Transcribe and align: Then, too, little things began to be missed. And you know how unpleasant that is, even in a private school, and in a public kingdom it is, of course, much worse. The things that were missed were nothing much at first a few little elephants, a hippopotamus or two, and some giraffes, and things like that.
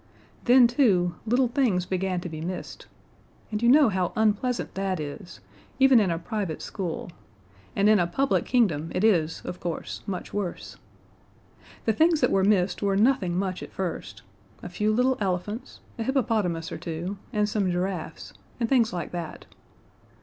Then, 0.45 0.65
too, 0.65 1.13
little 1.27 1.47
things 1.49 1.85
began 1.85 2.21
to 2.21 2.27
be 2.29 2.41
missed. 2.41 2.87
And 3.51 3.61
you 3.61 3.69
know 3.69 3.89
how 3.89 4.13
unpleasant 4.15 4.73
that 4.73 4.99
is, 4.99 5.41
even 5.77 5.99
in 5.99 6.09
a 6.09 6.17
private 6.17 6.59
school, 6.63 7.11
and 7.75 7.87
in 7.87 7.99
a 7.99 8.07
public 8.07 8.43
kingdom 8.47 8.91
it 8.95 9.03
is, 9.03 9.41
of 9.45 9.59
course, 9.59 10.01
much 10.07 10.33
worse. 10.33 10.77
The 11.85 11.93
things 11.93 12.19
that 12.21 12.31
were 12.31 12.43
missed 12.43 12.81
were 12.81 12.97
nothing 12.97 13.37
much 13.37 13.61
at 13.61 13.71
first 13.73 14.23
a 14.63 14.69
few 14.69 14.91
little 14.91 15.17
elephants, 15.21 15.81
a 15.99 16.03
hippopotamus 16.03 16.71
or 16.71 16.79
two, 16.79 17.17
and 17.31 17.47
some 17.47 17.69
giraffes, 17.69 18.33
and 18.59 18.67
things 18.67 18.91
like 18.91 19.11
that. 19.11 19.45